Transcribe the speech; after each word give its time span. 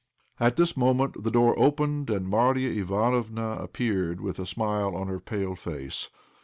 At 0.39 0.55
this 0.55 0.75
moment 0.75 1.23
the 1.23 1.29
door 1.29 1.53
opened, 1.59 2.09
and 2.09 2.27
Marya 2.27 2.83
Ivánofna 2.83 3.61
appeared, 3.61 4.19
with 4.19 4.39
a 4.39 4.47
smile 4.47 4.95
on 4.95 5.07
her 5.07 5.19
pale 5.19 5.55
face. 5.55 6.09